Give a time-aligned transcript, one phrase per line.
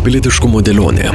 [0.00, 1.10] Pilietiškumo dėlionė.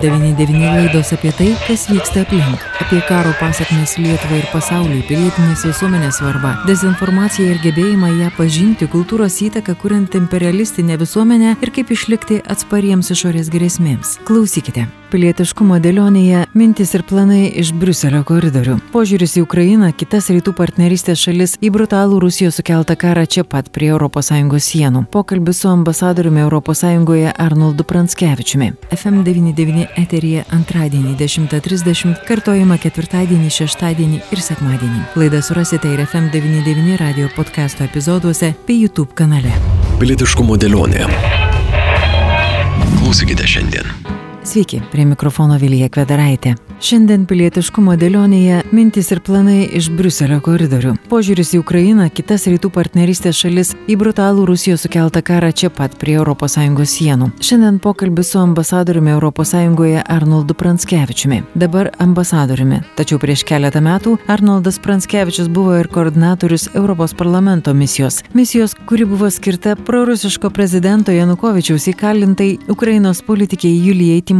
[0.00, 6.22] FM99 laidos apie tai, kas vyksta aplink, apie karo pasakmes Lietuvai ir pasauliui, pilietinės visuomenės
[6.22, 13.12] svarbą, dezinformaciją ir gebėjimą ją pažinti, kultūros įtaką, kuriant imperialistinę visuomenę ir kaip išlikti atspariems
[13.12, 14.16] išorės grėsmėms.
[14.24, 14.86] Klausykite.
[15.10, 18.76] Pilietiškumo dėlionėje mintis ir planai iš Bruselio koridorių.
[18.92, 23.90] Požiūris į Ukrainą, kitas rytų partnerystės šalis į brutalų Rusijos sukeltą karą čia pat prie
[23.90, 25.02] ES sienų.
[25.10, 26.84] Pokalbis su ambasadoriumi ES
[27.34, 28.70] Arnoldu Pranskevičiumi.
[28.94, 35.02] FM99 eterija antradienį 10.30, kartojama ketvirtadienį, šeštadienį ir sekmadienį.
[35.20, 39.52] Laidą surasite ir FM99 radio podcast'o epizoduose bei YouTube kanale.
[40.00, 41.08] Pilietiškumo dėlionė.
[43.00, 44.19] Klausykite šiandien.
[44.50, 46.56] Sveiki, prie mikrofono Vilija Kvedaraitė.
[46.82, 50.96] Šiandien pilietiškumo dėlionėje mintis ir planai iš Bruselio koridorių.
[51.12, 56.16] Požiūris į Ukrainą, kitas rytų partnerystės šalis į brutalų Rusijos sukeltą karą čia pat prie
[56.18, 56.56] ES
[56.90, 57.28] sienų.
[57.38, 59.54] Šiandien pokalbis su ambasadoriumi ES
[60.16, 61.42] Arnoldu Pranskevičiumi.
[61.54, 62.80] Dabar ambasadoriumi.
[62.98, 68.24] Tačiau prieš keletą metų Arnoldas Pranskevičius buvo ir koordinatorius Europos parlamento misijos.
[68.34, 74.39] Misijos, kuri buvo skirta prorusiško prezidento Janukovičiaus įkalintai Ukrainos politikiai Julijai Timošenko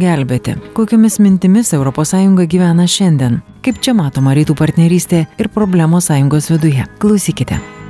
[0.00, 0.56] gelbėti.
[0.74, 2.14] Kokiamis mintimis ES
[2.48, 3.42] gyvena šiandien?
[3.62, 6.84] Kaip čia matoma rytų partnerystė ir problemos sąjungos viduje?
[6.98, 7.83] Klausykite.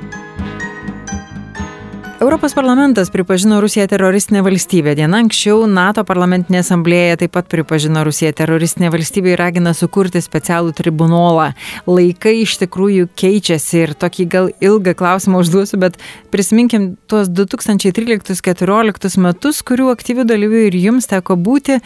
[2.21, 4.93] Europos parlamentas pripažino Rusiją teroristinė valstybė.
[4.95, 10.71] Diena anksčiau NATO parlamentinė asamblėja taip pat pripažino Rusiją teroristinė valstybė ir ragina sukurti specialų
[10.77, 11.49] tribunolą.
[11.91, 15.99] Laikai iš tikrųjų keičiasi ir tokį gal ilgą klausimą užduosiu, bet
[16.31, 21.81] prisiminkim tuos 2013-2014 metus, kurių aktyvių dalyvių ir jums teko būti.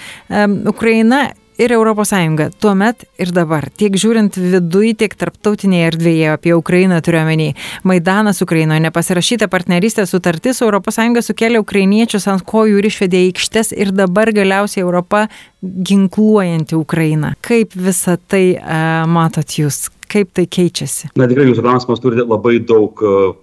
[0.70, 2.14] Ukraina ir ES
[2.60, 7.50] tuomet ir dabar, tiek žiūrint viduje, tiek tarptautinėje erdvėje apie Ukrainą turiuomenį.
[7.84, 13.92] Maidanas Ukrainoje, nepasirašyta partnerystės sutartis su ES sukėlė ukrainiečius ant kojų ir išvedė aikštes ir
[13.92, 15.28] dabar galiausiai Europa
[15.64, 17.34] ginkluojanti Ukrainą.
[17.42, 19.90] Kaip visą tai uh, matot jūs?
[20.10, 21.12] Kaip tai keičiasi?
[21.20, 22.98] Na tikrai jūsų klausimas turi labai daug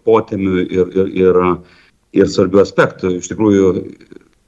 [0.08, 1.38] potemių ir, ir, ir,
[2.16, 3.12] ir svarbių aspektų.
[3.20, 3.68] Iš tikrųjų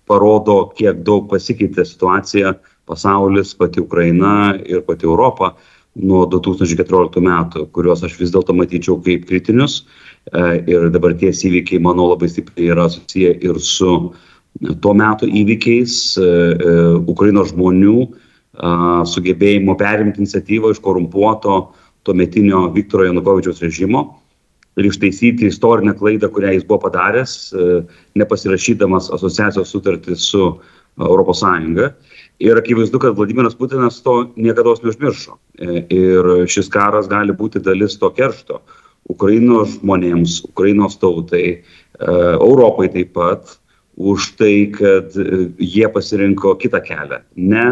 [0.09, 2.57] parodo, kiek daug pasikeitė situacija
[2.89, 5.55] pasaulis, pati Ukraina ir pati Europa
[5.99, 9.83] nuo 2014 metų, kuriuos aš vis dėlto matyčiau kaip kritinius.
[10.33, 14.13] E, ir dabar tie įvykiai, manau, labai stipriai yra susiję ir su
[14.83, 16.79] tuo metu įvykiais, e, e,
[17.09, 18.09] Ukrainos žmonių
[19.07, 21.69] sugebėjimo perimti iniciatyvą iš korumpuoto
[22.03, 24.01] tuometinio Viktoro Janukovičiaus režimo
[24.75, 27.53] ir ištaisyti istorinę klaidą, kurią jis buvo padaręs,
[28.19, 30.49] nepasirašydamas asociacijos sutartį su
[30.99, 31.45] ES
[32.39, 35.37] ir akivaizdu kad vladimiras putinas to niekados neužmiršo.
[35.59, 38.61] E, ir šis karas gali būti dalis to keršto.
[39.09, 41.61] Ukrainos žmonėms ukrainos tautai e,
[41.99, 43.57] europai taip pat
[43.99, 47.23] už tai kad e, jie pasirinko kitą kelią.
[47.37, 47.69] Ne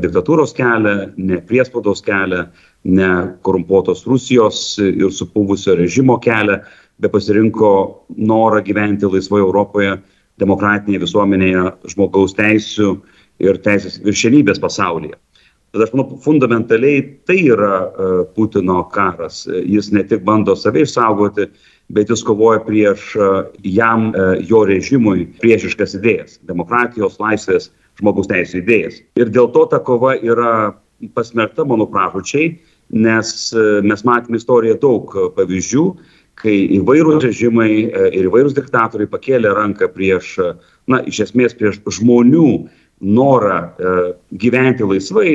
[0.00, 2.46] diktatūros kelią ne priespaudos kelią
[2.88, 3.08] ne
[3.44, 6.56] korumpuotos rusijos ir supuvusio režimo kelią
[6.98, 7.72] bet pasirinko
[8.16, 9.98] norą gyventi laisvoje europoje
[10.40, 12.94] demokratinėje visuomenėje žmogaus teisių
[13.40, 15.16] ir teisės viršenybės pasaulyje.
[15.72, 19.46] Tad aš manau, fundamentaliai tai yra uh, Putino karas.
[19.48, 21.46] Jis ne tik bando save išsaugoti,
[21.96, 27.70] bet jis kovoja prieš uh, jam, uh, jo režimui priešiškas idėjas- demokratijos, laisvės,
[28.00, 29.00] žmogaus teisų idėjas.
[29.16, 30.74] Ir dėl to ta kova yra
[31.16, 32.58] pasmerkta mano pražučiai,
[32.92, 35.84] nes mes matėme istorijoje daug pavyzdžių,
[36.36, 40.36] kai įvairūs režimai ir įvairūs diktatoriai pakėlė ranką prieš,
[40.86, 42.68] na, iš esmės prieš žmonių
[43.02, 43.94] norą e,
[44.38, 45.32] gyventi laisvai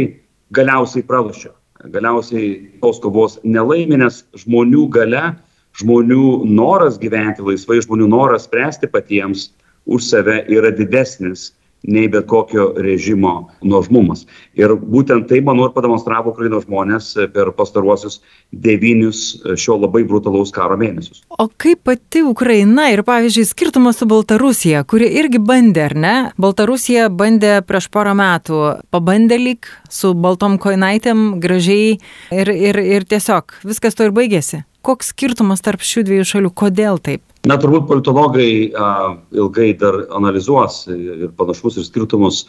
[0.56, 1.52] galiausiai pralošia.
[1.94, 5.36] Galiausiai tos kovos nelaimė, nes žmonių gale,
[5.78, 9.52] žmonių noras gyventi laisvai, žmonių noras spręsti patiems
[9.86, 11.52] už save yra didesnis
[11.84, 14.26] nei bet kokio režimo nuožmumas.
[14.58, 18.20] Ir būtent tai, manau, ir pademonstravo Ukrainos žmonės per pastaruosius
[18.52, 19.24] devynius
[19.60, 21.24] šio labai brutalaus karo mėnesius.
[21.30, 26.16] O kaip pati Ukraina ir, pavyzdžiui, skirtumas su Baltarusija, kuri irgi bandė, ar ne?
[26.42, 28.64] Baltarusija bandė prieš porą metų,
[28.94, 31.98] pabandė lyg su baltom koinaitėm gražiai
[32.34, 34.64] ir, ir, ir tiesiog viskas to ir baigėsi.
[34.88, 37.26] Koks skirtumas tarp šių dviejų šalių, kodėl taip?
[37.48, 42.36] na turbūt politologai a, ilgai dar analizuos ir panašumus ir skirtumus.
[42.44, 42.46] A,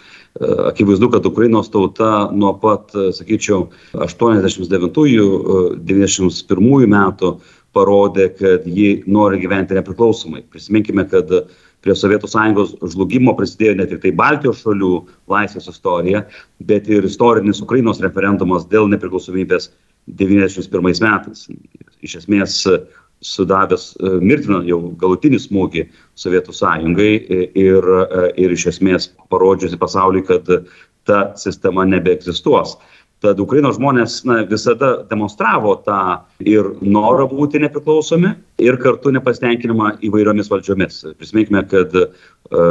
[0.73, 2.85] akivaizdu, kad Ukrainos tauta nuo pat,
[3.19, 3.61] sakyčiau,
[3.95, 7.29] 89-91 metų
[7.77, 10.41] parodė, kad ji nori gyventi nepriklausomai.
[10.51, 11.27] Prisiminkime, kad
[11.85, 14.95] prie Sovietų sąjungos žlugimo prisidėjo ne tik tai Baltijos šalių
[15.31, 16.21] laisvės istorija,
[16.59, 19.65] bet ir istorinis Ukrainos referendumas dėl nepriklausomybės
[20.17, 21.47] 91 metais.
[22.03, 22.61] Iš esmės
[23.25, 25.89] sudavęs mirtiną jau galutinį smūgį
[26.19, 27.11] Sovietų sąjungai
[27.59, 27.89] ir,
[28.39, 30.47] ir iš esmės parodžiusi pasauliui, kad
[31.09, 32.77] ta sistema nebeegzistuos.
[33.19, 38.31] Tad Ukrainos žmonės na, visada demonstravo tą ir norą būti nepriklausomi,
[38.63, 41.01] ir kartu nepasitenkinimą įvairiomis valdžiomis.
[41.19, 41.97] Prisiminkime, kad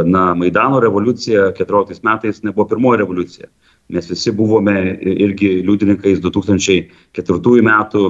[0.08, 3.52] na, Maidano revoliucija 14 metais nebuvo pirmoji revoliucija.
[3.94, 8.08] Mes visi buvome irgi liudininkais 2004 metų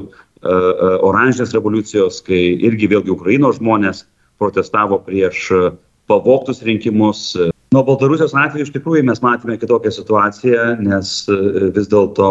[1.05, 4.05] oranžinės revoliucijos, kai irgi vėlgi Ukrainos žmonės
[4.41, 5.49] protestavo prieš
[6.09, 7.35] pavogtus rinkimus,
[7.73, 11.13] nuo baltarusijos atveju iš tikrųjų mes matėme kitokią situaciją nes
[11.75, 12.29] vis dėlto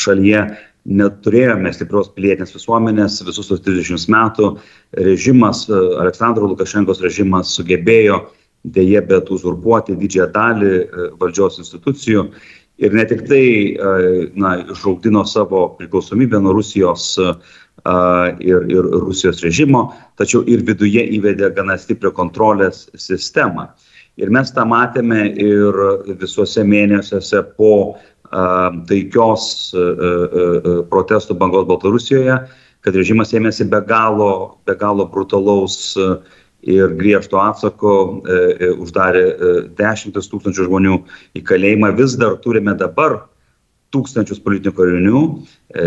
[0.00, 0.46] šalyje
[0.88, 4.54] neturėjome stiprios pilietinės visuomenės visus tuos trisdešims metų.
[4.96, 8.22] Režimas aleksandro lukašenkos režimas sugebėjo
[8.64, 10.72] deja bet uzurpuoti didžiąją dalį
[11.20, 12.28] valdžios institucijų
[12.78, 13.44] ir ne tik tai
[14.38, 17.16] na išaugdino savo priklausomybę nuo rusijos
[18.40, 23.68] ir, ir Rusijos režimo, tačiau ir viduje įvedė gana stiprią kontrolės sistemą.
[24.18, 25.78] Ir mes tą matėme ir
[26.18, 27.98] visuose mėnesiuose po
[28.88, 29.72] taikios
[30.90, 32.40] protestų bangos Baltarusijoje,
[32.82, 35.96] kad režimas ėmėsi be galo, be galo brutalaus
[36.66, 37.94] ir griežto atsako,
[38.82, 39.24] uždarė
[39.78, 41.00] dešimtis tūkstančių žmonių
[41.38, 41.92] į kalėjimą.
[41.98, 43.20] Vis dar turime dabar
[43.94, 45.22] tūkstančius politinių karinių.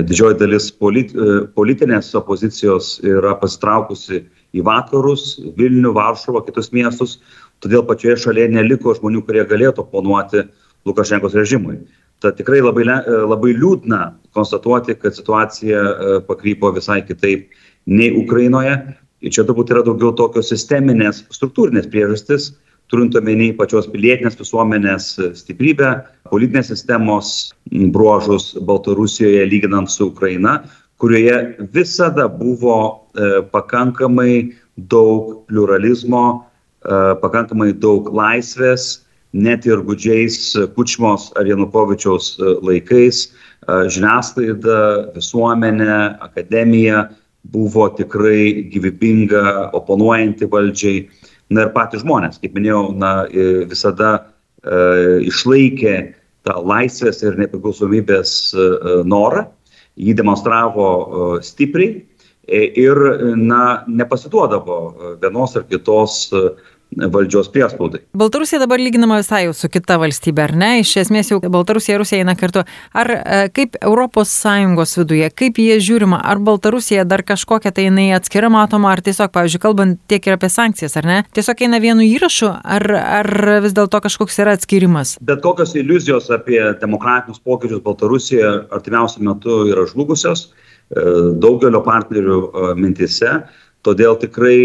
[0.08, 1.12] Didžioji dalis polit,
[1.58, 4.24] politinės opozicijos yra pasitraukusi
[4.58, 7.20] į vakarus, Vilnių, Varšuvą, kitus miestus,
[7.64, 10.48] todėl pačioje šalyje neliko žmonių, kurie galėtų oponuoti
[10.88, 11.82] Lukašenkos režimui.
[12.22, 14.02] Tad tikrai labai, labai liūdna
[14.38, 17.50] konstatuoti, kad situacija e, pakrypo visai kitaip
[17.90, 18.76] nei Ukrainoje.
[19.22, 22.52] Ir čia turbūt yra daugiau tokios sisteminės, struktūrinės priežastis,
[22.92, 25.94] turint omeny pačios pilietinės visuomenės stiprybę,
[26.32, 27.52] politinės sistemos
[27.94, 30.60] bruožus Baltarusijoje lyginant su Ukraina,
[31.02, 32.78] kurioje visada buvo
[33.16, 34.34] e, pakankamai
[34.92, 36.44] daug pluralizmo,
[37.22, 39.04] pakankamai daug laisvės,
[39.34, 42.34] net ir gudžiais Kučmos ar Janukovičiaus
[42.66, 43.28] laikais.
[43.70, 47.04] Žiniasklaida, visuomenė, akademija
[47.44, 51.06] buvo tikrai gyvybinga, oponuojanti valdžiai.
[51.52, 53.26] Na ir patys žmonės, kaip minėjau, na,
[53.68, 54.12] visada
[54.64, 55.96] e, išlaikė
[56.48, 58.70] tą laisvės ir nepriklausomybės e,
[59.04, 59.44] norą,
[60.00, 62.06] jį demonstravo e, stipriai
[62.52, 62.98] ir
[63.38, 64.78] na, nepasiduodavo
[65.22, 66.26] vienos ar kitos
[66.98, 68.02] valdžios priespaudai.
[68.14, 70.72] Baltarusija dabar lyginama visai su kita valstybė, ar ne?
[70.82, 72.66] Iš esmės jau Baltarusija ir Rusija eina kartu.
[72.94, 78.50] Ar e, kaip ES viduje, kaip jie žiūrima, ar Baltarusija dar kažkokia tai jinai atskira
[78.52, 81.22] matoma, ar tiesiog, pavyzdžiui, kalbant tiek ir apie sankcijas, ar ne?
[81.36, 83.32] Tiesiog eina vienu įrašu, ar, ar
[83.64, 85.16] vis dėlto kažkoks yra atskirimas?
[85.24, 90.52] Bet kokios iliuzijos apie demokratinius pokyčius Baltarusijoje artimiausiu metu yra žlugusios e,
[91.40, 93.40] daugelio partnerių e, mintise
[93.86, 94.58] todėl tikrai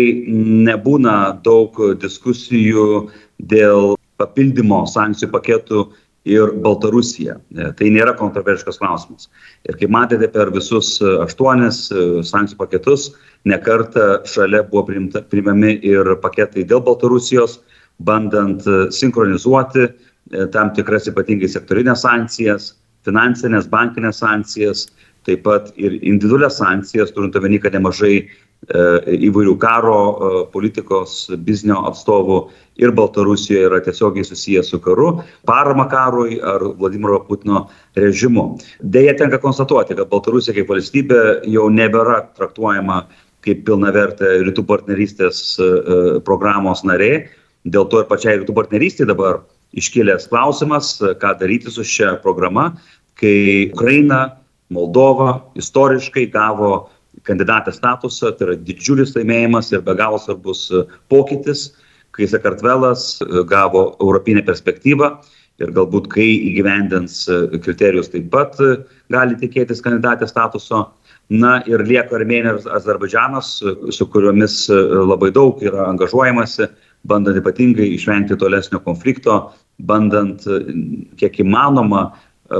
[0.66, 3.06] nebūna daug diskusijų
[3.52, 5.84] dėl papildymo sankcijų paketų
[6.26, 7.36] ir Baltarusija.
[7.78, 9.28] Tai nėra kontroversiškas klausimas.
[9.68, 11.86] Ir kaip matėte per visus aštuonis
[12.26, 13.10] sankcijų paketus,
[13.46, 17.60] nekarta šalia buvo priimta, priimami ir paketai dėl Baltarusijos,
[18.02, 19.86] bandant sinchronizuoti
[20.52, 22.72] tam tikras ypatingai sektorinės sankcijas,
[23.06, 24.88] finansinės, bankinės sankcijas,
[25.26, 31.84] taip pat ir individualias sankcijas, turint omeny, kad nemažai E, įvairių karo e, politikos biznio
[31.86, 32.38] atstovų
[32.82, 38.58] ir Baltarusijoje yra tiesiogiai susijęs su karu, parama karui ar Vladimiro Putino režimu.
[38.82, 43.04] Deja, tenka konstatuoti, kad Baltarusija kaip valstybė jau nebėra traktuojama
[43.46, 45.68] kaip pilnavertė rytų partnerystės e,
[46.26, 47.28] programos narė.
[47.66, 49.44] Dėl to ir pačiai rytų partnerystė dabar
[49.78, 52.72] iškėlęs klausimas, ką daryti su šia programa,
[53.18, 54.40] kai Ukraina,
[54.74, 56.88] Moldova istoriškai gavo
[57.26, 61.70] kandidatės statusą, tai yra didžiulis laimėjimas ir be galo svarbus e, pokytis,
[62.16, 65.10] kai Sakartvelas e, gavo europinę perspektyvą
[65.62, 68.58] ir galbūt kai įgyvendins e, kriterijus taip pat
[69.12, 70.86] gali tikėtis kandidatės statuso.
[71.26, 73.48] Na ir lieka Armenija ir Azerbaidžianas,
[73.90, 76.68] su kuriomis labai daug yra angažuojamasi,
[77.10, 79.40] bandant ypatingai išvengti tolesnio konflikto,
[79.90, 80.46] bandant
[81.18, 82.04] kiek įmanoma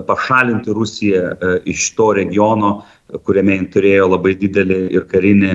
[0.07, 1.33] pašalinti Rusiją
[1.69, 2.71] iš to regiono,
[3.27, 5.53] kuriame jin turėjo labai didelį ir karinį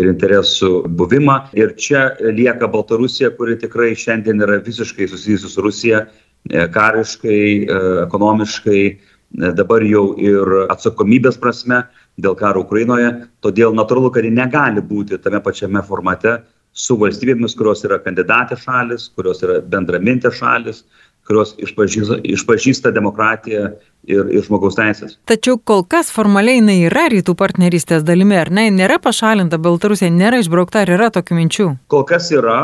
[0.00, 1.38] ir interesų buvimą.
[1.58, 7.82] Ir čia lieka Baltarusija, kuri tikrai šiandien yra visiškai susijusi su Rusija e, kariškai, e,
[8.06, 11.84] ekonomiškai, e, dabar jau ir atsakomybės prasme
[12.20, 13.12] dėl karo Ukrainoje.
[13.44, 16.40] Todėl natūralu, kad ji negali būti tame pačiame formate
[16.74, 20.82] su valstybėmis, kurios yra kandidatė šalis, kurios yra bendramintė šalis,
[21.28, 23.68] kurios išpažįsta, išpažįsta demokratiją
[24.08, 25.16] ir, ir žmogaus teisės.
[25.28, 28.66] Tačiau kol kas formaliai jinai yra rytų partnerystės dalimi, ar ne?
[28.74, 31.68] Nėra pašalinta Baltarusija, nėra išbraukta, ar yra tokių minčių?
[31.92, 32.60] Kol kas yra,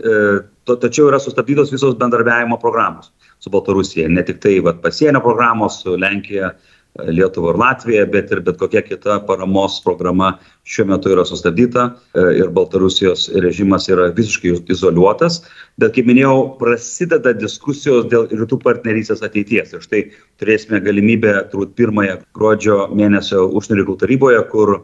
[0.00, 0.22] e,
[0.68, 4.08] tačiau yra sustabdytos visos bendarbiavimo programos su Baltarusija.
[4.10, 6.54] Ne tik tai vat, pasienio programos su Lenkija,
[6.98, 10.32] Lietuva ir Latvija, bet ir bet kokia kita paramos programa
[10.66, 15.42] šiuo metu yra sustabdyta e, ir Baltarusijos režimas yra visiškai izoliuotas.
[15.78, 19.76] Bet, kaip minėjau, prasideda diskusijos dėl rytų partnerystės ateities.
[19.76, 20.02] Ir štai
[20.42, 24.74] turėsime galimybę, turbūt pirmąją gruodžio mėnesio užsienio reikalų taryboje, kur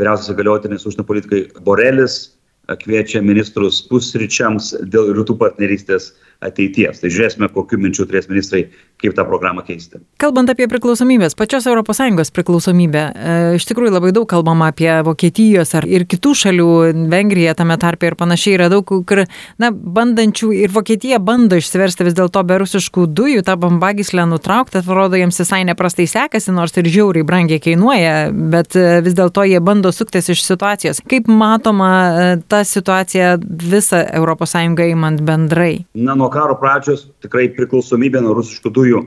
[0.00, 2.22] vyriausias įgaliotinis užsienio politikai Borelis
[2.80, 6.27] kviečia ministrus pusryčiams dėl rytų partnerystės ateities.
[6.38, 8.68] Tai žiūrėsime, kokiu minčiu turės ministrai,
[9.02, 9.98] kaip tą programą keisti.
[10.22, 15.86] Kalbant apie priklausomybės, pačios ES priklausomybę, e, iš tikrųjų labai daug kalbama apie Vokietijos ar
[15.86, 16.68] ir kitų šalių,
[17.10, 19.24] Vengrija tame tarpe ir panašiai yra daug, kur,
[19.58, 25.18] na, bandančių ir Vokietija bando išsiversti vis dėlto be rusiškų dujų, tą bambagislę nutraukti, atrodo
[25.18, 29.90] jiems visai neprastai sekasi, nors ir žiauriai brangiai kainuoja, bet e, vis dėlto jie bando
[29.90, 31.02] suktis iš situacijos.
[31.10, 34.56] Kaip matoma e, ta situacija visą ES
[34.88, 35.84] įmant bendrai?
[35.98, 39.02] Na, nuo karo pradžios tikrai priklausomybė nuo rusiškų dujų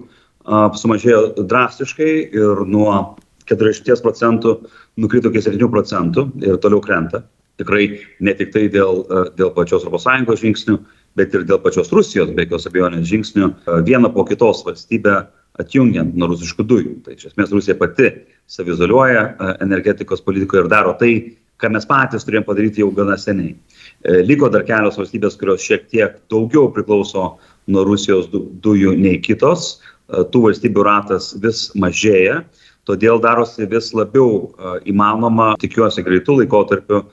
[0.78, 3.18] sumažėjo drastiškai ir nuo
[3.50, 4.56] 40 procentų
[5.02, 7.24] nukrito iki 7 procentų ir toliau krenta.
[7.60, 9.04] Tikrai ne tik tai dėl,
[9.38, 10.80] dėl pačios ES žingsnių,
[11.16, 13.52] bet ir dėl pačios Rusijos, be jokios abejonės žingsnių,
[13.86, 15.28] vieną po kitos valstybę
[15.60, 16.96] atjungiant nuo rusiškų dujų.
[17.06, 18.10] Tai iš esmės Rusija pati
[18.48, 23.54] savizoliuoja energetikos politikoje ir daro tai, ką mes patys turėjom padaryti jau gana seniai.
[23.54, 27.36] E, liko dar kelios valstybės, kurios šiek tiek daugiau priklauso
[27.72, 29.78] nuo Rusijos dujų nei kitos.
[30.10, 32.42] E, tų valstybių ratas vis mažėja,
[32.90, 37.04] todėl darosi vis labiau e, įmanoma, tikiuosi, greitų laikotarpių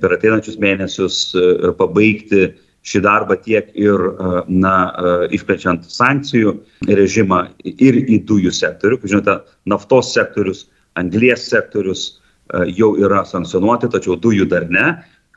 [0.00, 1.16] per ateinančius mėnesius
[1.74, 2.52] pabaigti
[2.86, 3.98] šį darbą tiek ir,
[4.46, 4.74] na,
[5.34, 6.52] išplečiant sankcijų
[6.86, 9.00] režimą ir į dujų sektorių.
[9.00, 9.34] Kaip žinote,
[9.66, 10.68] naftos sektorius,
[11.00, 12.04] anglies sektorius
[12.76, 14.86] jau yra sankcionuoti, tačiau dujų dar ne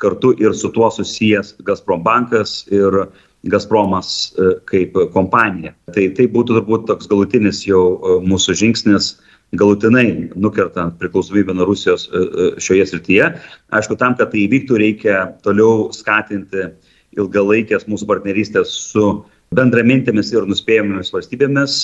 [0.01, 3.05] kartu ir su tuo susijęs Gazprom bankas ir
[3.45, 5.75] Gazpromas e, kaip kompanija.
[5.93, 9.11] Tai tai būtų turbūt toks galutinis jau e, mūsų žingsnis
[9.55, 13.29] galutinai nukertant priklausomybę nuo Rusijos e, šioje srityje.
[13.77, 16.71] Aišku, tam, kad tai įvyktų, reikia toliau skatinti
[17.15, 19.11] ilgalaikės mūsų partnerystės su
[19.55, 21.75] bendramintėmis ir nuspėjamomis valstybėmis,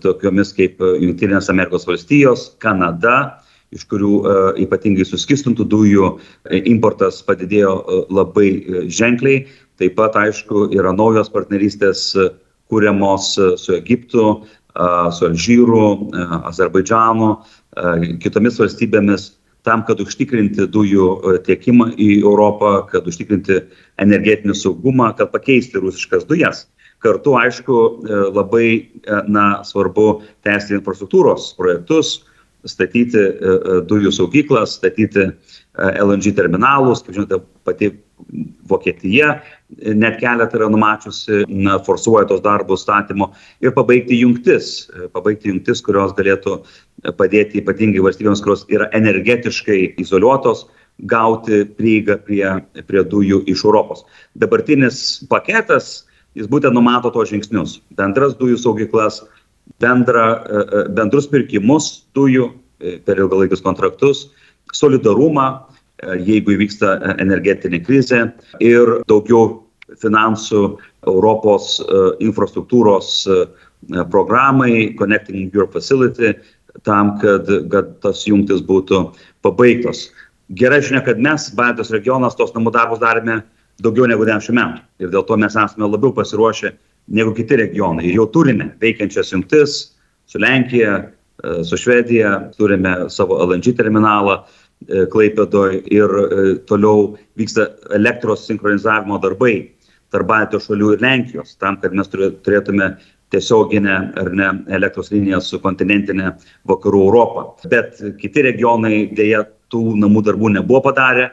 [0.00, 3.42] tokiomis kaip Junktinės Amerikos valstijos, Kanada,
[3.74, 8.50] iš kurių e, ypatingai suskistintų dujų e, importas padidėjo e, labai
[8.92, 9.46] ženkliai.
[9.80, 12.08] Taip pat, aišku, yra naujos partnerystės
[12.72, 14.22] kūriamos su Egiptu,
[15.12, 15.82] su Alžyru,
[16.48, 17.34] Azerbaidžanu,
[18.24, 19.26] kitomis valstybėmis
[19.68, 21.10] tam, kad užtikrinti dujų
[21.44, 23.58] tiekimą į Europą, kad užtikrinti
[24.00, 26.64] energetinį saugumą, kad pakeisti rusiškas dujas.
[27.04, 27.82] Kartu, aišku,
[28.32, 28.68] labai
[29.28, 32.22] na, svarbu tęsti infrastruktūros projektus,
[32.70, 35.30] statyti e, e, dujų saugyklas, statyti e,
[36.02, 37.92] LNG terminalus, kaip žinote, pati
[38.66, 39.34] Vokietija
[40.00, 43.28] net keletą yra numačiusi, na, forsuoja tos darbus statymo
[43.60, 46.56] ir pabaigti jungtis, pabaigti jungtis, kurios galėtų
[47.18, 50.64] padėti ypatingai valstybėms, kurios yra energetiškai izoliuotos,
[50.96, 52.46] gauti prieigą prie,
[52.88, 54.06] prie dujų iš Europos.
[54.32, 56.06] Dabartinis paketas,
[56.36, 57.82] jis būtent numato tos žingsnius.
[58.00, 59.20] Bendras dujų saugyklas,
[59.80, 62.48] bendra, e, e, bendrus pirkimus dujų
[62.80, 64.26] e, per ilgalaikius kontraktus,
[64.74, 65.46] solidarumą,
[66.26, 68.18] jeigu įvyksta energetinė krizė
[68.60, 69.62] ir daugiau
[70.02, 70.60] finansų
[71.08, 71.78] Europos
[72.20, 73.22] infrastruktūros
[74.12, 76.34] programai Connecting Europe Facility
[76.84, 79.06] tam, kad, kad tas jungtis būtų
[79.46, 80.10] pabaigtos.
[80.58, 83.38] Gerai žinia, kad mes, Baltijos regionas, tos namų darbus darėme
[83.80, 86.74] daugiau negu 10 metų ir dėl to mes esame labiau pasiruošę
[87.08, 88.06] negu kiti regionai.
[88.08, 89.76] Ir jau turime veikiančias jungtis
[90.26, 90.96] su Lenkija,
[91.44, 99.20] e, su Švedija, turime savo LNG terminalą e, Klaipėdoje ir e, toliau vyksta elektros sinchronizavimo
[99.22, 99.58] darbai
[100.14, 102.94] tarp Baltijos šalių ir Lenkijos, tam, kad mes turėtume
[103.34, 106.30] tiesioginę ar ne elektros liniją su kontinentinė
[106.70, 107.46] vakarų Europą.
[107.70, 111.32] Bet kiti regionai dėja tų namų darbų nebuvo padarę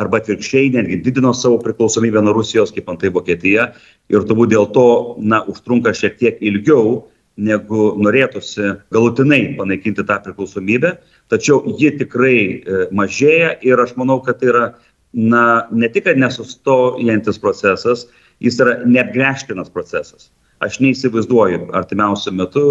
[0.00, 3.70] arba atvirkščiai netgi didino savo priklausomybę nuo Rusijos, kaip antai Vokietija.
[4.12, 4.86] Ir turbūt dėl to,
[5.20, 7.02] na, užtrunka šiek tiek ilgiau,
[7.36, 10.96] negu norėtųsi galutinai panaikinti tą priklausomybę.
[11.32, 14.66] Tačiau ji tikrai e, mažėja ir aš manau, kad tai yra,
[15.12, 18.06] na, ne tik, nesustojantis procesas,
[18.42, 20.30] jis yra neapgręžtinas procesas.
[20.62, 22.64] Aš neįsivaizduoju artimiausiu metu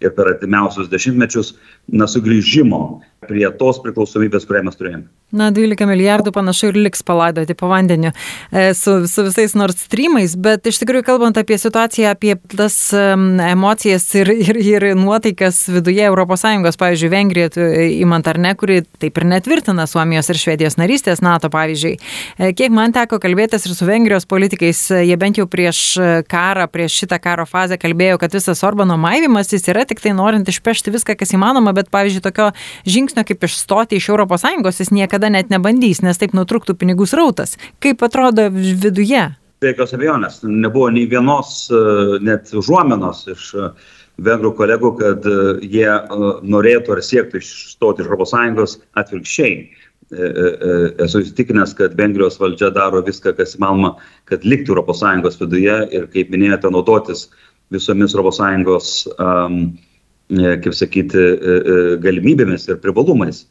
[0.00, 1.54] ir per artimiausius dešimtmečius
[1.88, 2.80] na sugrįžimo
[3.26, 5.06] prie tos priklausomybės, kurią mes turėjome.
[5.34, 10.36] Na, 12 milijardų panašu ir liks palaidoti po vandeniu e, su, su visais Nord Streamais,
[10.38, 16.78] bet iš tikrųjų kalbant apie situaciją, apie tas emocijas ir, ir, ir nuotaikas viduje ES,
[16.78, 17.50] pavyzdžiui, Vengrija,
[17.96, 21.96] įmant ar ne, kuri taip ir netvirtina Suomijos ir Švedijos narystės NATO, pavyzdžiui.
[22.38, 25.82] E, kiek man teko kalbėtis ir su Vengrijos politikais, e, jie bent jau prieš
[26.30, 30.48] karą, prieš šitą karo fazę kalbėjo, kad visas Orbano maivimas jis yra tik tai norint
[30.50, 32.50] išpešti viską, kas įmanoma, bet, pavyzdžiui, tokio
[32.88, 37.56] žingsnio kaip išstoti iš ES jis niekada net nebandys, nes taip nutrūktų pinigų srautas.
[37.80, 39.28] Kaip atrodo viduje?
[39.56, 41.78] Be jokios abejonės, nebuvo nei vienos e,
[42.20, 43.68] net užuomenos iš e,
[44.26, 45.88] vengrų kolegų, kad e, jie
[46.44, 49.56] norėtų ar siektų išstoti iš ES atvirkščiai.
[50.06, 53.96] Esu įsitikinęs, kad Vengrijos valdžia daro viską, kas įmanoma,
[54.28, 57.24] kad liktų ES viduje ir, kaip minėjote, naudotis
[57.74, 59.60] visomis ES, um,
[60.28, 61.22] kaip sakyti,
[62.02, 63.44] galimybėmis ir privalumais.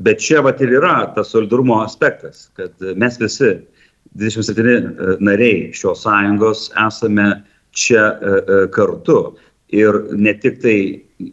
[0.00, 3.52] Bet čia vat ir yra tas solidarumo aspektas, kad mes visi
[4.14, 7.42] 27 e, nariai šios sąjungos esame
[7.74, 9.34] čia e, e, kartu
[9.74, 10.76] ir ne tik tai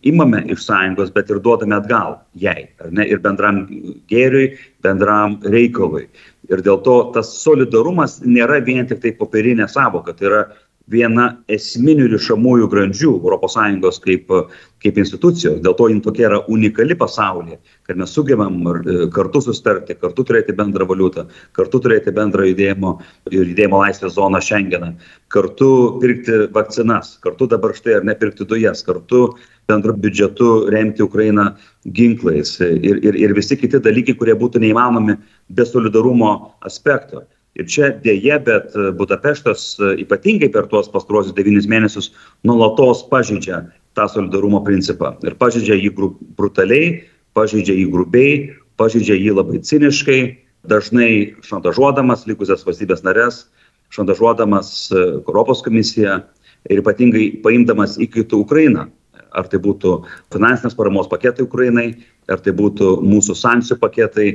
[0.07, 3.63] imame iš sąjungos, bet ir duodame atgal jai, ne, ir bendram
[4.09, 6.07] gėriui, bendram reikalui.
[6.49, 10.41] Ir dėl to tas solidarumas nėra vien tik tai popierinė savoka, tai yra
[10.89, 14.31] viena esminių rišamųjų grandžių ES kaip,
[14.81, 15.59] kaip institucijos.
[15.61, 20.55] Dėl to jin tokia yra unikali pasaulyje, kad mes sugebam e, kartu sustarti, kartu turėti
[20.57, 22.99] bendrą valiutą, kartu turėti bendrą judėjimo
[23.31, 24.93] ir judėjimo laisvės zoną šiandieną,
[25.31, 25.71] kartu
[26.01, 29.35] pirkti vakcinas, kartu dabar štai ar nepirkti dujas, kartu
[29.69, 31.51] bendru biudžetu remti Ukrainą
[31.85, 35.19] ginklais ir, ir, ir visi kiti dalykai, kurie būtų neįmanomi
[35.49, 37.23] be solidarumo aspekto.
[37.59, 42.11] Ir čia dėje, bet e, Budapeštas e, ypatingai per tuos pastruosius devynis mėnesius
[42.47, 43.65] nuolatos pažydžia
[43.97, 45.17] tą solidarumo principą.
[45.27, 45.91] Ir pažydžia jį
[46.39, 47.01] brutaliai,
[47.35, 48.37] pažydžia jį grubiai,
[48.79, 50.21] pažydžia jį labai ciniškai,
[50.71, 53.43] dažnai šantažuodamas likusias valstybės narės,
[53.91, 56.21] šantažuodamas e, Europos komisiją
[56.71, 58.87] ir ypatingai paimdamas įkaitų Ukrainą.
[59.31, 61.93] Ar tai būtų finansinės paramos paketai Ukrainai,
[62.31, 64.27] ar tai būtų mūsų sankcijų paketai,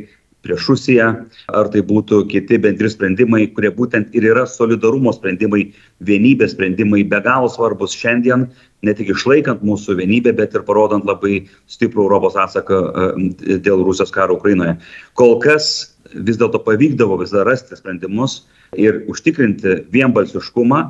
[0.46, 1.08] prieš Rusiją,
[1.52, 5.66] ar tai būtų kiti bendri sprendimai, kurie būtent ir yra solidarumo sprendimai,
[6.06, 8.46] vienybės sprendimai be galo svarbus šiandien,
[8.86, 11.42] ne tik išlaikant mūsų vienybę, bet ir parodant labai
[11.72, 14.76] stiprų Europos atsaką e, dėl Rusijos karo Ukrainoje.
[15.18, 18.44] Kol kas vis dėlto pavykdavo vis dar rasti sprendimus
[18.78, 20.82] ir užtikrinti vienbalsiškumą,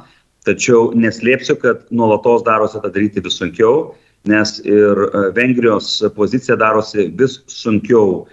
[0.46, 3.94] tačiau neslėpsiu, kad nuolatos darosi tą daryti vis sunkiau,
[4.26, 8.26] nes ir e, Vengrijos pozicija darosi vis sunkiau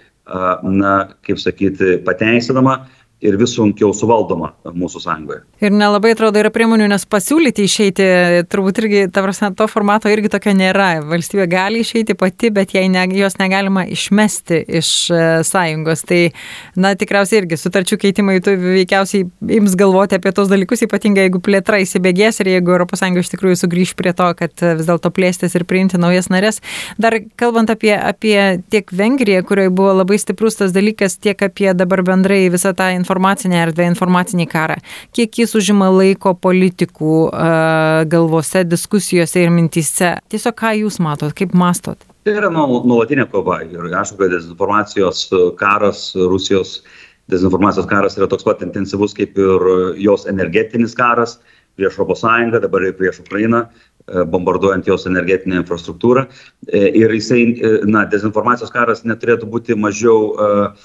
[0.62, 2.86] na, kaip sakyti, pateisinama
[3.24, 5.42] ir vis sunkiau suvaldoma mūsų sąjungoje.
[5.64, 8.06] Ir nelabai atrodo yra priemonių, nes pasiūlyti išeiti,
[8.52, 10.90] turbūt irgi, ta prasme, to formato irgi tokio nėra.
[11.08, 16.04] Valstybė gali išeiti pati, bet jai ne, jos negalima išmesti iš e, sąjungos.
[16.08, 16.20] Tai,
[16.76, 19.24] na, tikriausiai irgi sutarčių keitimai, tu veikiausiai
[19.56, 23.94] ims galvoti apie tos dalykus, ypatingai jeigu plėtra įsibėgės ir jeigu ES iš tikrųjų sugrįž
[23.96, 26.60] prie to, kad vis dėlto plėstis ir priimti naujas narės.
[27.00, 28.36] Dar kalbant apie, apie
[28.72, 33.13] tiek Vengriją, kurioje buvo labai stiprus tas dalykas, tiek apie dabar bendrai visą tą informaciją
[33.14, 34.76] informacinę erdvę, informacinį karą,
[35.14, 37.30] kiek jis užima laiko politikų
[38.10, 40.16] galvose, diskusijose ir mintise.
[40.28, 41.98] Tiesiog ką jūs matot, kaip mastot?
[42.24, 45.28] Tai yra nuolatinė kova ir aišku, kad dezinformacijos
[45.60, 46.82] karas Rusijos
[47.30, 49.62] dezinformacijos karas yra toks pat intensyvus kaip ir
[50.02, 51.38] jos energetinis karas
[51.74, 53.64] prieš Europos Sąjungą, dabar ir prieš Ukrainą,
[54.06, 56.26] bombarduojant jos energetinę infrastruktūrą.
[56.68, 60.84] E, ir jisai, e, na, dezinformacijos karas neturėtų būti mažiau uh, e,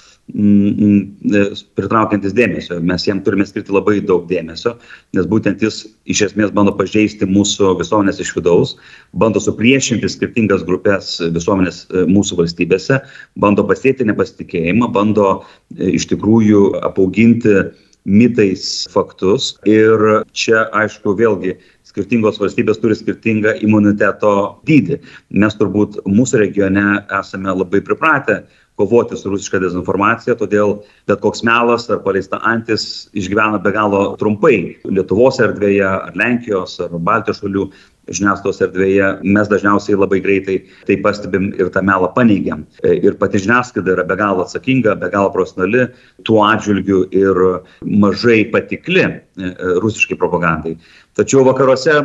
[1.76, 2.78] pritraukiantis dėmesio.
[2.84, 4.76] Mes jam turime skirti labai daug dėmesio,
[5.16, 8.76] nes būtent jis iš esmės bando pažeisti mūsų visuomenės iš vidaus,
[9.12, 13.00] bando supriešinti skirtingas grupės visuomenės e, mūsų valstybėse,
[13.40, 17.70] bando pasėti nepasitikėjimą, bando e, iš tikrųjų apauginti
[18.04, 19.54] mitais faktus.
[19.68, 21.56] Ir čia, aišku, vėlgi
[21.90, 24.32] skirtingos valstybės turi skirtingą imuniteto
[24.68, 25.00] dydį.
[25.42, 26.86] Mes turbūt mūsų regione
[27.18, 28.44] esame labai pripratę
[28.80, 30.78] kovoti su rusiška dezinformacija, todėl
[31.10, 34.78] bet koks melas ar paleista antis išgyvena be galo trumpai.
[34.88, 37.68] Lietuvos erdvėje, ar Lenkijos, ar Baltijos šalių
[38.10, 40.56] žiniasklaidos erdvėje mes dažniausiai labai greitai
[40.88, 42.64] tai pastebim ir tą melą paneigiam.
[42.82, 45.86] Ir pati žiniasklaida yra be galo atsakinga, be galo profesionali
[46.26, 47.42] tuo atžvilgiu ir
[47.84, 49.20] mažai patikli e,
[49.84, 50.76] rusiškai propagandai.
[51.18, 52.00] Tačiau vakaruose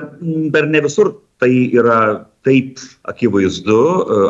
[0.54, 2.00] dar ne visur tai yra
[2.46, 3.80] taip akivaizdu,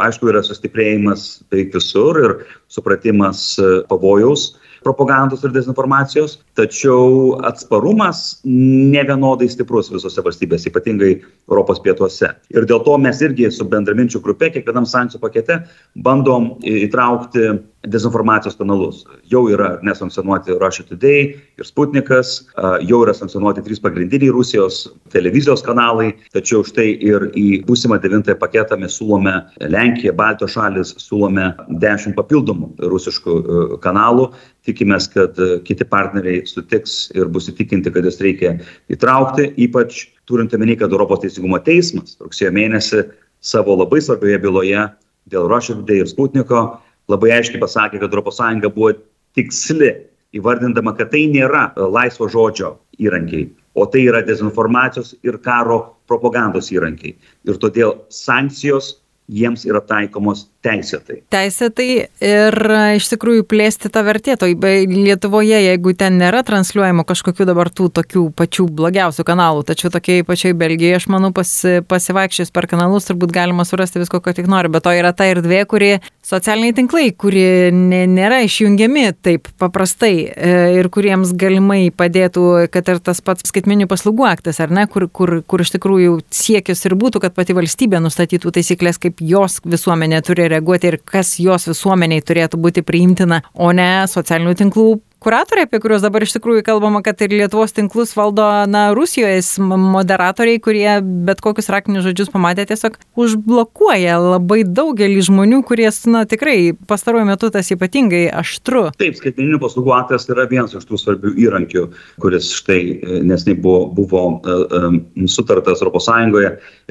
[0.05, 2.35] aišku, yra sustiprėjimas beveik visur ir
[2.71, 4.53] supratimas e, pavojaus,
[4.85, 11.11] propagandos ir dezinformacijos, tačiau atsparumas nevienodai stiprus visose valstybėse, ypatingai
[11.49, 12.29] Europos pietuose.
[12.53, 15.59] Ir dėl to mes irgi su bendraminčių grupė kiekvienam sankcijų pakete
[16.05, 17.49] bandom įtraukti
[17.91, 19.03] dezinformacijos kanalus.
[19.31, 22.45] Jau yra nesankcionuoti Russia Today ir Sputnikas,
[22.85, 28.79] jau yra sankcionuoti trys pagrindiniai Rusijos televizijos kanalai, tačiau štai ir į būsimą devintąją paketą
[28.81, 33.37] mes siūlome Lenkiją, Baltijos šalis, siūlome dešimt papildomų rusiškų
[33.85, 34.31] kanalų.
[34.65, 38.55] Tikimės, kad kiti partneriai sutiks ir bus įtikinti, kad jas reikia
[38.89, 43.03] įtraukti, ypač turint omeny, kad Europos teisingumo teismas rugsėjo mėnesį
[43.45, 44.87] savo labai svarbioje byloje
[45.29, 46.63] dėl Russia Today ir Sputniko
[47.11, 48.93] labai aiškiai pasakė, kad ES buvo
[49.35, 49.91] tiksli,
[50.35, 56.71] įvardindama, kad tai nėra e, laisvo žodžio įrankiai, o tai yra dezinformacijos ir karo propagandos
[56.71, 57.15] įrankiai.
[57.47, 58.95] Ir todėl sankcijos
[59.31, 61.19] jiems yra taikomos teisėtai.
[61.33, 61.89] Teisėtai
[62.25, 62.57] ir
[62.97, 64.49] iš tikrųjų plėsti tą vertėto.
[64.49, 70.55] Lietuvoje, jeigu ten nėra transliuojama kažkokių dabar tų tokių pačių blogiausių kanalų, tačiau tokiai pačiai
[70.57, 71.51] Belgijai, aš manau, pas,
[71.89, 75.63] pasivaikščius per kanalus turbūt galima surasti visko, ko tik nori, bet to yra ta erdvė,
[75.69, 75.91] kuri
[76.25, 83.21] socialiniai tinklai, kurie nėra išjungiami taip paprastai e, ir kuriems galimai padėtų, kad ir tas
[83.25, 87.35] pats skaitminių paslaugų aktas, ar ne, kur, kur, kur iš tikrųjų siekis ir būtų, kad
[87.37, 92.85] pati valstybė nustatytų taisyklės, kaip jos visuomenė turi reaguoti ir kas jos visuomeniai turėtų būti
[92.85, 94.89] priimtina, o ne socialinių tinklų
[95.25, 100.59] kuratoriai, apie kuriuos dabar iš tikrųjų kalbama, kad ir Lietuvos tinklus valdo, na, Rusijos moderatoriai,
[100.61, 107.29] kurie bet kokius raktinius žodžius pamatė tiesiog užblokuoja labai daugelį žmonių, kurie, na, tikrai pastaruoju
[107.31, 108.83] metu tas ypatingai aštru.
[109.01, 111.87] Taip, skaitmeninių paslaugų aktas yra vienas iš tų svarbių įrankių,
[112.21, 116.11] kuris štai e, nesnei buvo, buvo uh, um, sutartas ES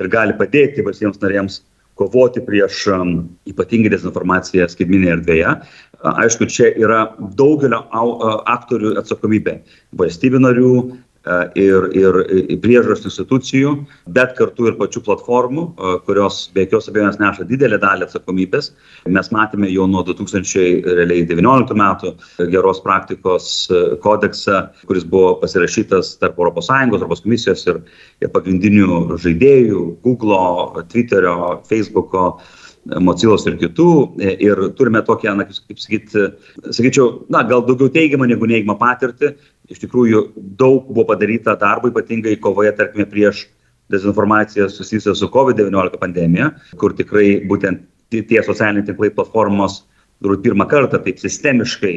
[0.00, 1.62] ir gali padėti valstybėms narėms
[1.98, 3.14] kovoti prieš um,
[3.48, 5.54] ypatingai dezinformaciją skaitminėje erdvėje.
[6.04, 7.04] Aišku, čia yra
[7.38, 7.80] daugelio
[8.50, 9.56] aktorių atsakomybė-
[10.00, 10.72] valstybių narių,
[11.24, 12.16] E, ir, ir
[12.60, 13.70] priežos institucijų,
[14.12, 18.74] bet kartu ir pačių platformų, e, kurios be jokios abejonės neša didelę dalį atsakomybės.
[19.08, 22.12] Mes matėme jau nuo 2019 metų
[22.52, 26.68] geros praktikos e, kodeksą, kuris buvo pasirašytas tarp ES,
[27.00, 27.80] ES komisijos ir,
[28.20, 32.34] ir pagrindinių žaidėjų- Google, Twitterio, Facebooko.
[33.00, 33.86] Mozilos ir kitų.
[34.44, 36.26] Ir turime tokią, na, kaip sakyti,
[36.68, 39.30] sakyčiau, na, gal daugiau teigiamą negu neigiamą patirtį,
[39.72, 40.26] iš tikrųjų
[40.60, 43.46] daug buvo padaryta darbo, ypatingai kovoje, tarkime, prieš
[43.92, 49.82] dezinformaciją susijusią su COVID-19 pandemija, kur tikrai būtent tie socialiniai tinklai platformos
[50.22, 51.94] turbūt pirmą kartą taip sistemiškai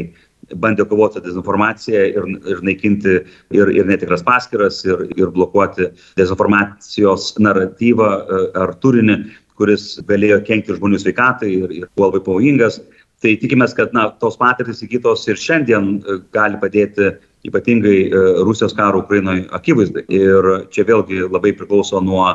[0.62, 3.16] bandė kovoti su dezinformacija ir, ir naikinti
[3.56, 9.18] ir, ir netikras paskiras, ir, ir blokuoti dezinformacijos naratyvą e, ar turinį,
[9.58, 12.80] kuris galėjo kenkti žmonių sveikatai ir, ir buvo labai pavojingas.
[13.24, 17.16] Tai tikimės, kad na, tos patirtys įgytos ir šiandien e, gali padėti
[17.48, 20.06] ypatingai e, Rusijos karo Ukrainoje akivaizdai.
[20.14, 22.26] Ir čia vėlgi labai priklauso nuo,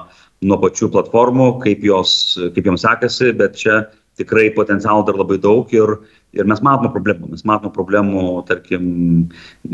[0.43, 2.15] nuo pačių platformų, kaip, jos,
[2.57, 3.85] kaip joms sekasi, bet čia
[4.21, 5.95] tikrai potencialų dar labai daug ir,
[6.37, 7.33] ir mes matome problemų.
[7.33, 8.85] Mes matome problemų, tarkim,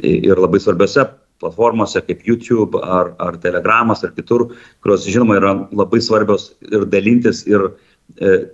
[0.03, 4.49] ir labai svarbiose platformose kaip YouTube ar, ar Telegramas ar kitur,
[4.83, 7.71] kurios, žinoma, yra labai svarbios ir dalintis ir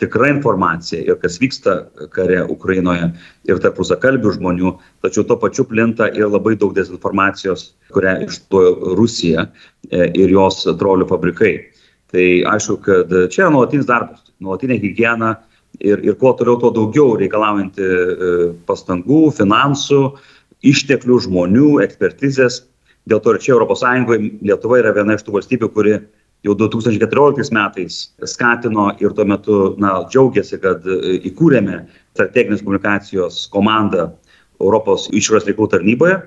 [0.01, 1.77] tikra informacija ir kas vyksta
[2.13, 3.07] kare Ukrainoje
[3.49, 9.47] ir tarp rusakalbių žmonių, tačiau tuo pačiu plinta ir labai daug dezinformacijos, kurią ištuojo Rusija
[9.47, 11.55] e, ir jos trolių fabrikai.
[12.13, 15.37] Tai aišku, kad čia yra nuolatinis darbas, nuolatinė hygiena
[15.81, 18.35] ir, ir kuo toliau, tuo daugiau reikalaujanti e,
[18.69, 20.03] pastangų, finansų,
[20.67, 22.65] išteklių, žmonių, ekspertizės.
[23.09, 23.83] Dėl to ir čia ES
[24.43, 25.99] Lietuva yra viena iš tų valstybių, kuri
[26.45, 31.81] jau 2014 metais skatino ir tuo metu na, džiaugiasi, kad e, įkūrėme
[32.15, 34.11] strateginės komunikacijos komandą
[34.61, 36.19] Europos išorės reikalų tarnyboje.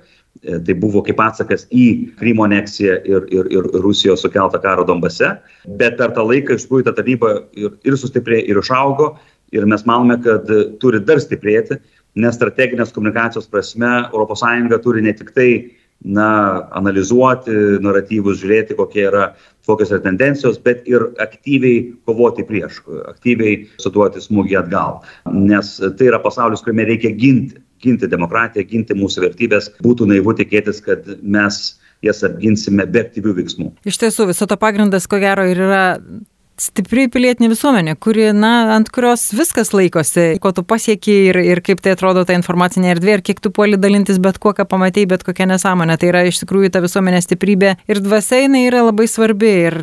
[0.42, 1.86] E, tai buvo kaip atsakas į
[2.20, 5.36] Krymo aneksiją ir, ir, ir Rusijos sukeltą karą Dombase.
[5.80, 9.14] Bet per tą laiką iš tikrųjų ta tarnyba ir, ir sustiprėjo, ir išaugo.
[9.56, 10.50] Ir mes manome, kad
[10.82, 11.78] turi dar stiprėti,
[12.20, 15.52] nes strateginės komunikacijos prasme ES turi ne tik tai
[16.04, 17.54] na, analizuoti
[17.84, 19.30] naratyvus, žiūrėti, kokie yra,
[19.68, 25.02] kokios yra tendencijos, bet ir aktyviai kovoti prieš, aktyviai suduoti smūgį atgal.
[25.34, 29.70] Nes tai yra pasaulis, kuriame reikia ginti, ginti demokratiją, ginti mūsų vertybės.
[29.86, 33.70] Būtų naivu tikėtis, kad mes jas apginsime be aktyvių veiksmų.
[33.90, 35.84] Iš tiesų, viso to pagrindas, ko gero, ir yra
[36.62, 41.82] stipri pilietinė visuomenė, kuri, na, ant kurios viskas laikosi, ko tu pasieki ir, ir kaip
[41.86, 45.26] tai atrodo ta informacinė erdvė ir kiek tu puoli dalintis bet kuo, ką pamatai, bet
[45.28, 45.98] kokią nesąmonę.
[46.02, 49.78] Tai yra iš tikrųjų ta visuomenė stiprybė ir dvasia jinai yra labai svarbi ir,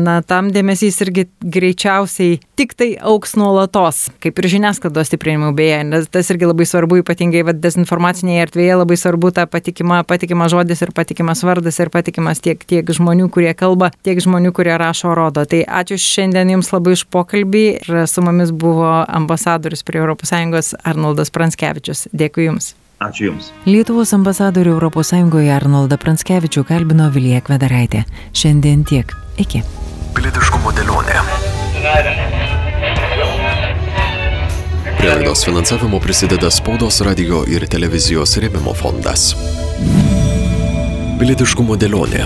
[0.00, 6.08] na, tam dėmesys irgi greičiausiai tik tai auks nuolatos, kaip ir žiniasklaidos stiprinimui beje, nes
[6.08, 10.94] tas irgi labai svarbu, ypatingai va, dezinformacinėje erdvėje labai svarbu ta patikima, patikima žodis ir
[10.96, 15.44] patikimas vardas ir patikimas tiek, tiek žmonių, kurie kalba, tiek žmonių, kurie rašo, rodo.
[15.44, 21.30] Tai ačiū šiandien Jums labai iš pokalbį ir su mumis buvo ambasadorius prie ES Arnoldas
[21.34, 22.06] Pranskevičius.
[22.12, 22.74] Dėkui Jums.
[23.00, 23.50] Ačiū Jums.
[23.68, 25.12] Lietuvos ambasadorių ES
[25.56, 28.06] Arnoldą Pranskevičių kalbino Vilija Kvedaraitė.
[28.32, 29.12] Šiandien tiek.
[29.36, 29.62] Iki.
[30.16, 31.20] Pilietiškumo dėlionė.
[34.96, 39.34] Prie laidos finansavimo prisideda spaudos radio ir televizijos rėmimo fondas.
[41.20, 42.24] Pilietiškumo dėlionė.